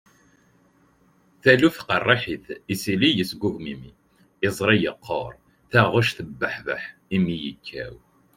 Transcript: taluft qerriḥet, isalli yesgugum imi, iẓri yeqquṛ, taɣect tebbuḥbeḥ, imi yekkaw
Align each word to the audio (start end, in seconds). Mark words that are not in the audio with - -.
taluft 1.41 1.81
qerriḥet, 1.87 2.45
isalli 2.73 3.09
yesgugum 3.13 3.65
imi, 3.73 3.91
iẓri 4.47 4.77
yeqquṛ, 4.83 5.31
taɣect 5.71 6.13
tebbuḥbeḥ, 6.17 6.83
imi 7.15 7.35
yekkaw 7.45 7.95